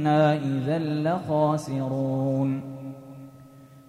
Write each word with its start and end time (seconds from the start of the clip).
إنا 0.00 0.34
إذا 0.34 0.78
لخاسرون 0.78 2.60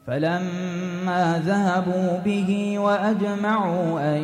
فلما 0.08 1.42
ذهبوا 1.46 2.18
به 2.26 2.80
وأجمعوا 2.80 4.16
أن 4.16 4.24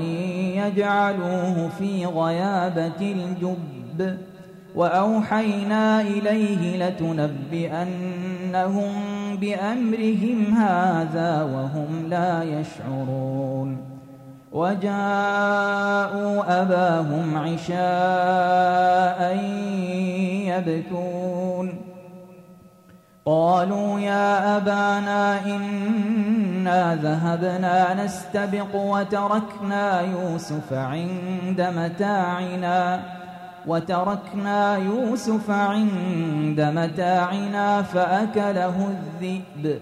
يجعلوه 0.57 1.69
في 1.79 2.05
غيابة 2.05 3.01
الجب 3.01 4.17
وأوحينا 4.75 6.01
إليه 6.01 6.87
لتنبئنهم 6.87 8.13
بأمرهم 9.37 10.53
هذا 10.53 11.43
وهم 11.43 12.07
لا 12.09 12.43
يشعرون 12.43 13.86
وجاءوا 14.51 16.43
أباهم 16.61 17.37
عشاء 17.37 19.21
يبكون. 20.47 21.81
قالوا 23.25 23.99
يا 23.99 24.57
أبانا 24.57 25.45
إنا 25.45 26.95
ذهبنا 26.95 28.05
نستبق 28.05 28.75
وتركنا 28.75 30.01
يوسف 30.01 30.73
عند 30.73 31.61
متاعنا. 31.75 32.99
وتركنا 33.67 34.77
يوسف 34.77 35.51
عند 35.51 36.61
متاعنا 36.61 37.81
فأكله 37.81 38.87
الذئب. 38.89 39.81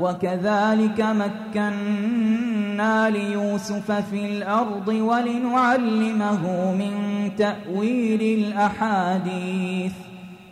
وكذلك 0.00 1.00
مكنا 1.00 3.10
ليوسف 3.10 3.92
في 3.92 4.26
الأرض 4.26 4.88
ولنعلمه 4.88 6.72
من 6.72 6.92
تأويل 7.38 8.44
الأحاديث. 8.44 9.92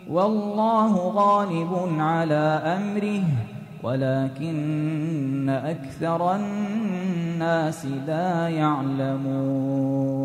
والله 0.09 0.95
غالب 0.95 1.99
على 1.99 2.61
أمره 2.77 3.23
ولكن 3.83 5.49
أكثر 5.49 6.35
الناس 6.35 7.85
لا 8.07 8.49
يعلمون. 8.49 10.15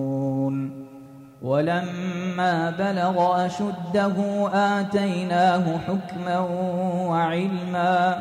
ولما 1.43 2.70
بلغ 2.70 3.46
أشده 3.46 4.49
آتيناه 4.52 5.78
حكما 5.78 6.38
وعلما 7.08 8.20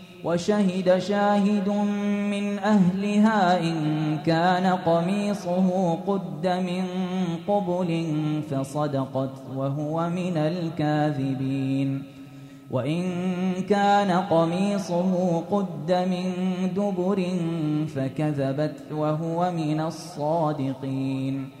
وشهد 0.23 0.99
شاهد 0.99 1.69
من 2.31 2.59
أهلها 2.59 3.59
إن 3.59 4.17
كان 4.25 4.65
قميصه 4.65 5.95
قد 6.07 6.47
من 6.47 6.85
قبل 7.47 8.05
فصدقت 8.51 9.31
وهو 9.55 10.09
من 10.09 10.37
الكاذبين. 10.37 12.03
وإن 12.71 13.03
كان 13.69 14.11
قميصه 14.11 15.41
قد 15.51 15.91
من 15.91 16.33
دبر 16.75 17.25
فكذبت 17.95 18.91
وهو 18.91 19.51
من 19.51 19.79
الصادقين. 19.79 21.60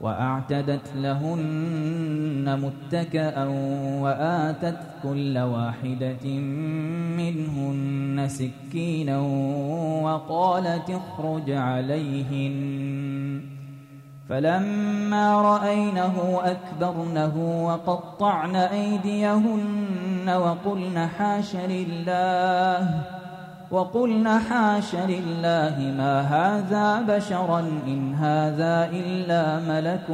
وأعتدت 0.00 0.92
لهن 0.96 2.60
متكأ 2.62 3.44
وآتت 4.00 4.78
كل 5.02 5.38
واحدة 5.38 6.28
منهن 7.16 8.28
سكينا 8.28 9.20
وقالت 10.02 10.90
اخرج 10.90 11.50
عليهن. 11.50 13.40
فلما 14.28 15.42
رأينه 15.42 16.40
أكبرنه 16.42 17.64
وقطعن 17.66 18.56
أيديهن 18.56 20.28
وقلن 20.28 21.08
حاش 21.18 21.56
لله. 21.56 23.19
وقلنا 23.70 24.38
حاش 24.38 24.94
لله 24.94 25.94
ما 25.98 26.20
هذا 26.20 27.16
بشرا 27.16 27.58
إن 27.86 28.14
هذا 28.14 28.90
إلا 28.92 29.60
ملك 29.60 30.06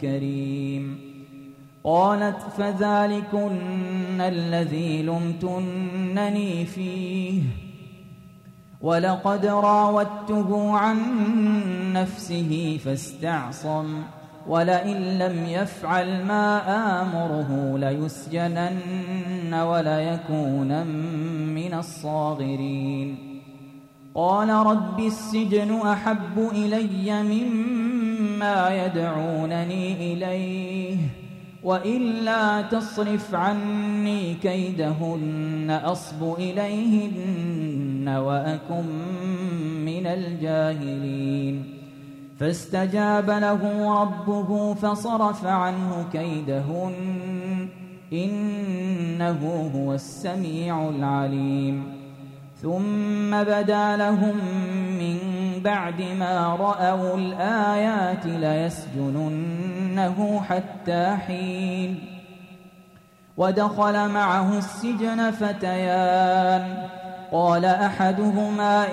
كريم. 0.00 1.14
قالت 1.84 2.42
فذلكن 2.58 4.20
الذي 4.20 5.02
لمتنني 5.02 6.64
فيه. 6.64 7.42
ولقد 8.80 9.46
راودته 9.46 10.78
عن 10.78 10.98
نفسه 11.92 12.80
فاستعصم. 12.84 14.02
ولئن 14.48 14.96
لم 15.18 15.46
يفعل 15.46 16.24
ما 16.24 16.60
آمره 17.02 17.78
ليسجنن 17.78 19.54
وليكونن 19.54 20.86
من 21.54 21.74
الصاغرين. 21.74 23.18
قال 24.14 24.48
رب 24.48 25.00
السجن 25.00 25.80
أحب 25.80 26.38
إلي 26.52 27.22
مما 27.22 28.84
يدعونني 28.84 30.12
إليه 30.12 30.96
وإلا 31.64 32.62
تصرف 32.62 33.34
عني 33.34 34.34
كيدهن 34.34 35.80
أصب 35.84 36.34
إليهن 36.38 38.08
وأكن 38.08 38.86
من 39.84 40.06
الجاهلين. 40.06 41.73
فاستجاب 42.40 43.30
له 43.30 43.92
ربه 44.02 44.74
فصرف 44.74 45.46
عنه 45.46 46.04
كيدهن. 46.12 46.94
إنه 48.12 49.70
هو 49.74 49.94
السميع 49.94 50.88
العليم. 50.88 52.04
ثم 52.62 53.42
بدا 53.42 53.96
لهم 53.96 54.36
من 54.98 55.18
بعد 55.64 56.02
ما 56.18 56.56
رأوا 56.60 57.16
الآيات 57.16 58.26
ليسجننه 58.26 60.40
حتى 60.48 61.16
حين. 61.26 61.98
ودخل 63.36 64.08
معه 64.08 64.58
السجن 64.58 65.30
فتيان. 65.30 66.76
قال 67.32 67.64
أحدهما 67.64 68.92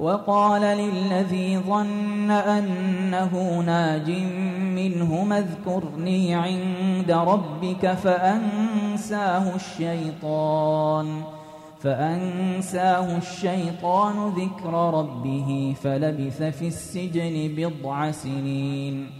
وقال 0.00 0.62
للذي 0.62 1.58
ظن 1.58 2.30
أنه 2.30 3.62
ناج 3.66 4.10
منه 4.60 5.38
اذكرني 5.38 6.34
عند 6.34 7.10
ربك 7.10 7.92
فأنساه 7.92 9.56
الشيطان 9.56 11.22
فأنساه 11.80 13.16
الشيطان 13.16 14.28
ذكر 14.28 14.72
ربه 14.98 15.74
فلبث 15.82 16.42
في 16.42 16.66
السجن 16.68 17.54
بضع 17.56 18.10
سنين. 18.10 19.19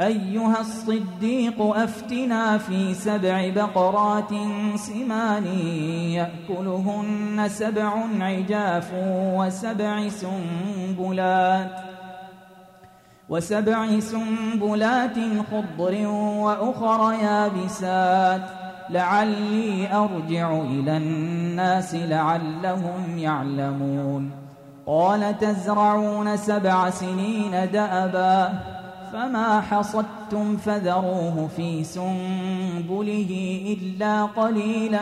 أيها 0.00 0.60
الصديق 0.60 1.62
أفتنا 1.62 2.58
في 2.58 2.94
سبع 2.94 3.48
بقرات 3.48 4.28
سمان 4.74 5.46
يأكلهن 6.12 7.48
سبع 7.48 7.92
عجاف 8.20 8.90
وسبع 9.38 10.08
سنبلات 10.08 11.70
وسبع 13.28 14.00
سنبلات 14.00 15.16
خضر 15.50 16.06
وأخر 16.06 17.12
يابسات. 17.12 18.42
لعلي 18.90 19.92
أرجع 19.92 20.60
إلى 20.60 20.96
الناس 20.96 21.94
لعلهم 21.94 23.18
يعلمون. 23.18 24.30
قال 24.86 25.38
تزرعون 25.38 26.36
سبع 26.36 26.90
سنين 26.90 27.70
دأبا. 27.72 28.75
فما 29.12 29.60
حصدتم 29.60 30.56
فذروه 30.56 31.48
في 31.56 31.84
سنبله 31.84 33.32
إلا 33.82 34.24
قليلا 34.24 35.00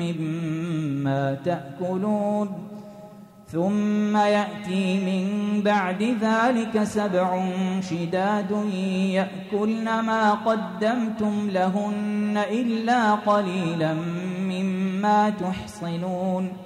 مما 0.00 1.36
تأكلون. 1.44 2.48
ثم 3.52 4.16
يأتي 4.16 5.00
من 5.00 5.26
بعد 5.62 6.02
ذلك 6.02 6.84
سبع 6.84 7.48
شداد 7.80 8.50
يأكلن 9.10 9.84
ما 9.84 10.32
قدمتم 10.32 11.50
لهن 11.50 12.44
إلا 12.50 13.14
قليلا 13.14 13.94
مما 14.40 15.30
تحصنون. 15.30 16.65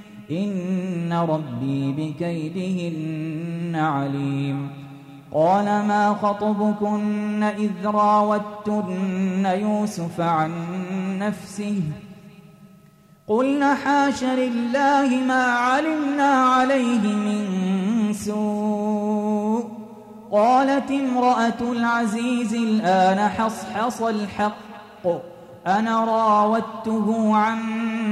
إن 0.31 1.13
ربي 1.13 1.91
بكيدهن 1.91 3.75
عليم. 3.75 4.69
قال 5.33 5.65
ما 5.65 6.13
خطبكن 6.21 7.43
إذ 7.43 7.71
راوتن 7.85 9.45
يوسف 9.45 10.21
عن 10.21 10.51
نفسه؟ 11.19 11.81
قلنا 13.27 13.75
حاش 13.75 14.23
لله 14.23 15.07
ما 15.27 15.43
علمنا 15.43 16.33
عليه 16.33 17.01
من 17.01 18.13
سوء. 18.13 19.65
قالت 20.31 20.91
امرأة 20.91 21.61
العزيز 21.61 22.53
الآن 22.53 23.29
حصحص 23.29 24.01
الحق. 24.01 25.30
أنا 25.67 26.05
راودته 26.05 27.35
عن 27.35 27.59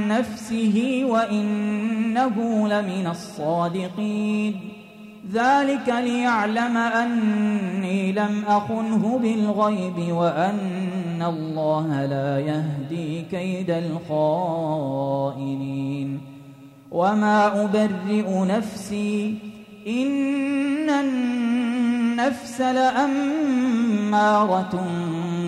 نفسه 0.08 1.02
وإنه 1.04 2.68
لمن 2.68 3.06
الصادقين. 3.10 4.60
ذلك 5.32 5.88
ليعلم 5.88 6.76
أني 6.76 8.12
لم 8.12 8.44
أخنه 8.48 9.18
بالغيب 9.22 10.12
وأن 10.12 11.22
الله 11.22 12.06
لا 12.06 12.38
يهدي 12.38 13.22
كيد 13.22 13.70
الخائنين. 13.70 14.80
وما 16.90 17.64
أبرئ 17.64 18.44
نفسي 18.44 19.38
إن 19.86 20.90
النفس 20.90 22.60
لأمارة 22.60 23.60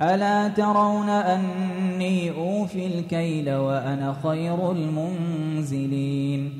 ألا 0.00 0.48
ترون 0.48 1.08
أني 1.08 2.30
أوفي 2.30 2.86
الكيل 2.86 3.54
وأنا 3.54 4.14
خير 4.22 4.72
المنزلين 4.72 6.52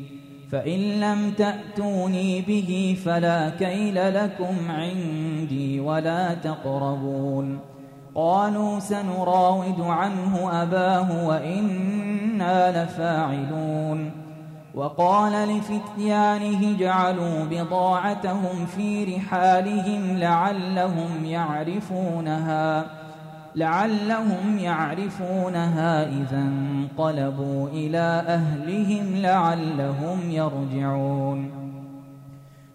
فإن 0.52 0.80
لم 0.80 1.30
تأتوني 1.30 2.40
به 2.40 2.96
فلا 3.04 3.50
كيل 3.50 4.14
لكم 4.14 4.70
عندي 4.70 5.80
ولا 5.80 6.34
تقربون 6.34 7.58
قالوا 8.14 8.78
سنراود 8.78 9.80
عنه 9.80 10.62
أباه 10.62 11.26
وإنا 11.26 12.84
لفاعلون 12.84 14.10
وقال 14.74 15.32
لفتيانه 15.48 16.78
جعلوا 16.78 17.44
بضاعتهم 17.44 18.66
في 18.66 19.04
رحالهم 19.04 20.18
لعلهم 20.18 21.24
يعرفونها 21.24 23.03
لعلهم 23.56 24.58
يعرفونها 24.58 26.06
إذا 26.08 26.38
انقلبوا 26.38 27.68
إلى 27.68 28.24
أهلهم 28.26 29.16
لعلهم 29.16 30.30
يرجعون. 30.30 31.50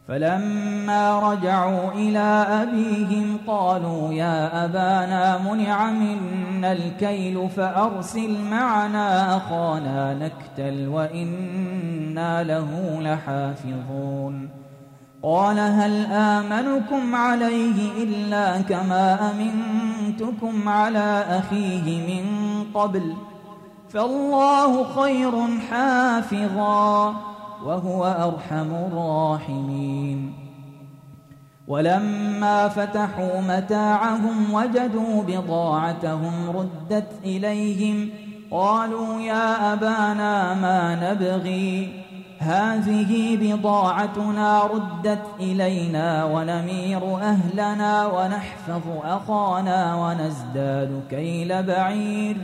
فلما 0.08 1.20
رجعوا 1.20 1.92
إلى 1.92 2.46
أبيهم 2.64 3.38
قالوا 3.48 4.14
يا 4.14 4.66
أبانا 4.66 5.54
منع 5.54 5.92
منا 5.92 6.72
الكيل 6.72 7.50
فأرسل 7.50 8.42
معنا 8.52 9.38
أخانا 9.38 10.14
نكتل 10.14 10.88
وإنا 10.88 12.44
له 12.44 13.02
لحافظون. 13.02 14.50
قال 15.24 15.60
هل 15.60 16.06
آمنكم 16.06 17.16
عليه 17.16 18.04
إلا 18.04 18.62
كما 18.62 19.32
أمنتكم 19.32 20.70
على 20.70 21.26
أخيه 21.30 22.08
من 22.08 22.26
قبل 22.74 23.14
فالله 23.90 24.84
خير 24.84 25.32
حافظا 25.72 27.16
وهو 27.66 28.06
أرحم 28.06 28.72
الراحمين. 28.72 30.50
ولما 31.70 32.68
فتحوا 32.68 33.42
متاعهم 33.42 34.54
وجدوا 34.54 35.24
بضاعتهم 35.24 36.50
ردت 36.50 37.12
إليهم 37.24 38.10
قالوا 38.52 39.22
يا 39.22 39.74
أبانا 39.74 40.54
ما 40.54 41.12
نبغي 41.12 41.90
هذه 42.40 43.38
بضاعتنا 43.38 44.64
ردت 44.64 45.24
إلينا 45.40 46.26
ونمير 46.26 47.18
أهلنا 47.18 48.08
ونحفظ 48.08 48.82
أخانا 49.04 49.96
ونزداد 49.96 51.02
كيل 51.10 51.64
بعير. 51.64 52.38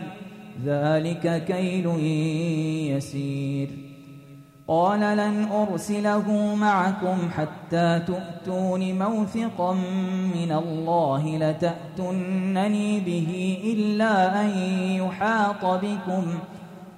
ذلك 0.66 1.44
كيل 1.46 1.86
يسير. 2.96 3.70
قال 4.68 5.00
لن 5.00 5.48
أرسله 5.52 6.56
معكم 6.56 7.18
حتى 7.38 8.02
تؤتون 8.08 9.00
موثقا 9.00 9.74
من 10.36 10.52
الله 10.52 11.38
لتأتنني 11.38 13.00
به 13.00 13.58
إلا 13.64 14.42
أن 14.42 14.50
يحاط 14.98 15.66
بكم 15.66 16.24
ۖ. 16.52 16.55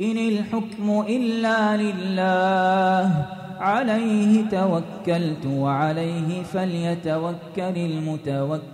إن 0.00 0.16
الحكم 0.16 1.04
إلا 1.08 1.76
لله. 1.76 3.26
عليه 3.60 4.48
توكلت 4.48 5.46
وعليه 5.46 6.42
فليتوكل 6.42 7.76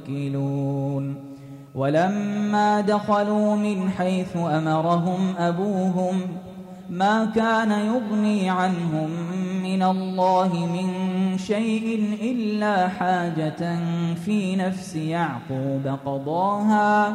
المتوكلون. 0.02 1.16
ولما 1.74 2.80
دخلوا 2.80 3.56
من 3.56 3.90
حيث 3.90 4.36
أمرهم 4.36 5.34
أبوهم 5.38 6.20
ما 6.90 7.24
كان 7.24 7.70
يغني 7.70 8.50
عنهم 8.50 9.10
من 9.62 9.82
الله 9.82 10.66
من 10.66 10.88
شيء 11.38 12.16
إلا 12.22 12.88
حاجة 12.88 13.78
في 14.14 14.56
نفس 14.56 14.96
يعقوب 14.96 15.98
قضاها. 16.06 17.14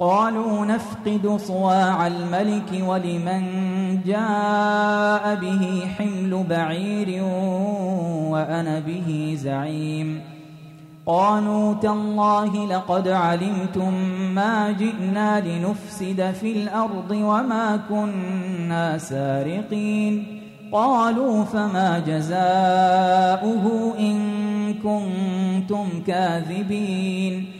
قالوا 0.00 0.66
نفقد 0.66 1.36
صواع 1.36 2.06
الملك 2.06 2.82
ولمن 2.86 3.42
جاء 4.06 5.34
به 5.34 5.82
حمل 5.98 6.44
بعير 6.50 7.24
وأنا 8.32 8.80
به 8.80 9.38
زعيم. 9.40 10.20
قالوا 11.06 11.74
تالله 11.74 12.66
لقد 12.66 13.08
علمتم 13.08 13.94
ما 14.34 14.70
جئنا 14.70 15.40
لنفسد 15.40 16.34
في 16.40 16.52
الأرض 16.52 17.10
وما 17.10 17.80
كنا 17.88 18.98
سارقين. 18.98 20.40
قالوا 20.72 21.44
فما 21.44 21.98
جزاؤه 21.98 23.94
إن 23.98 24.18
كنتم 24.74 25.86
كاذبين. 26.06 27.59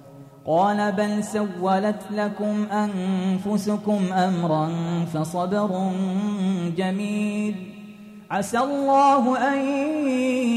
قال 0.51 0.91
بل 0.91 1.23
سولت 1.23 2.01
لكم 2.11 2.65
أنفسكم 2.71 4.13
أمرا 4.13 4.69
فصبر 5.13 5.91
جميل. 6.77 7.55
عسى 8.31 8.59
الله 8.59 9.53
أن 9.53 9.59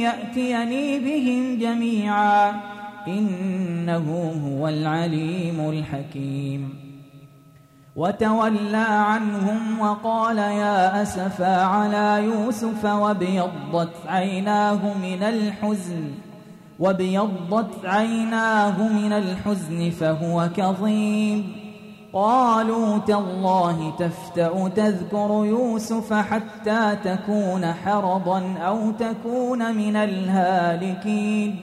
يأتيني 0.01 0.99
بهم 0.99 1.59
جميعا. 1.59 2.53
إنه 3.09 4.33
هو 4.47 4.69
العليم 4.69 5.71
الحكيم. 5.71 6.75
وتولى 7.97 8.77
عنهم 8.77 9.81
وقال 9.81 10.39
يا 10.39 11.03
أسفا 11.03 11.65
على 11.65 12.25
يوسف 12.25 12.85
وابيضت 12.85 13.93
عيناه 14.09 14.99
من 15.03 15.23
الحزن. 15.23 16.11
وابيضت 16.79 17.85
عيناه 17.85 18.89
من 18.89 19.13
الحزن 19.13 19.91
فهو 19.91 20.49
كظيم 20.57 21.53
قالوا 22.13 22.99
تالله 22.99 23.93
تفتأ 23.99 24.69
تذكر 24.69 25.45
يوسف 25.45 26.13
حتى 26.13 26.97
تكون 27.05 27.73
حرضا 27.73 28.55
أو 28.59 28.91
تكون 28.91 29.75
من 29.75 29.97
الهالكين 29.97 31.57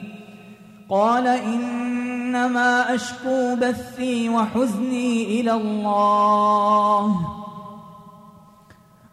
قال 0.88 1.26
إنما 1.26 2.94
أشكو 2.94 3.56
بثي 3.56 4.28
وحزني 4.28 5.40
إلى 5.40 5.52
الله 5.52 7.41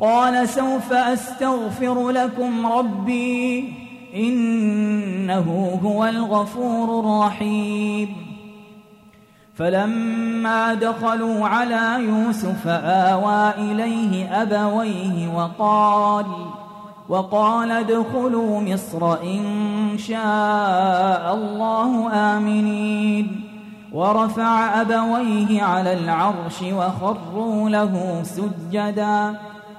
قال 0.00 0.48
سوف 0.48 0.92
أستغفر 0.92 2.10
لكم 2.10 2.66
ربي 2.66 3.72
إنه 4.14 5.78
هو 5.84 6.04
الغفور 6.04 7.00
الرحيم. 7.00 8.16
فلما 9.54 10.74
دخلوا 10.74 11.48
على 11.48 12.04
يوسف 12.04 12.66
آوى 12.66 13.50
إليه 13.58 14.42
أبويه 14.42 15.34
وقال 15.34 16.26
وقال 17.08 17.70
ادخلوا 17.70 18.60
مصر 18.60 19.22
إن 19.22 19.98
شاء 19.98 21.34
الله 21.34 22.12
آمنين. 22.12 23.46
ورفع 23.92 24.80
أبويه 24.80 25.62
على 25.62 25.92
العرش 25.92 26.62
وخروا 26.62 27.70
له 27.70 28.22
سجداً. 28.22 29.34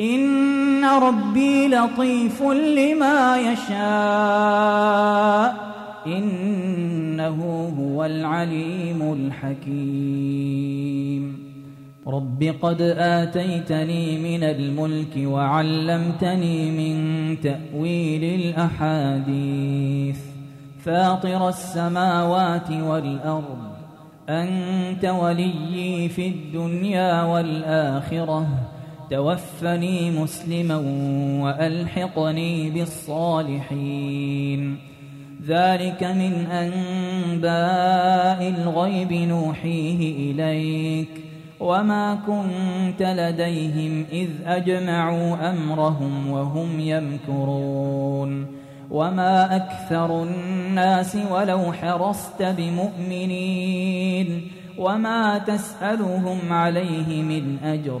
إن 0.00 0.84
ربي 0.84 1.68
لطيف 1.68 2.42
لما 2.42 3.36
يشاء 3.52 3.80
إنه 6.06 7.72
هو 7.78 8.04
العليم 8.04 9.12
الحكيم 9.12 10.70
رب 12.06 12.54
قد 12.62 12.82
آتيتني 12.98 14.18
من 14.18 14.44
الملك 14.44 15.16
وعلمتني 15.16 16.70
من 16.70 16.96
تأويل 17.40 18.24
الأحاديث 18.40 20.18
فاطر 20.84 21.48
السماوات 21.48 22.70
والأرض 22.70 23.70
أنت 24.28 25.04
وليي 25.04 26.08
في 26.08 26.28
الدنيا 26.28 27.22
والآخرة 27.22 28.69
توفني 29.10 30.10
مسلما 30.10 30.76
وألحقني 31.44 32.70
بالصالحين. 32.70 34.76
ذلك 35.46 36.04
من 36.04 36.46
أنباء 36.50 38.48
الغيب 38.48 39.12
نوحيه 39.12 40.32
إليك. 40.32 41.08
وما 41.60 42.18
كنت 42.26 43.02
لديهم 43.02 44.04
إذ 44.12 44.28
أجمعوا 44.46 45.50
أمرهم 45.50 46.30
وهم 46.30 46.80
يمكرون. 46.80 48.46
وما 48.90 49.56
أكثر 49.56 50.22
الناس 50.22 51.16
ولو 51.30 51.72
حرصت 51.72 52.42
بمؤمنين. 52.42 54.42
وما 54.78 55.38
تسألهم 55.38 56.52
عليه 56.52 57.22
من 57.22 57.58
أجر. 57.64 58.00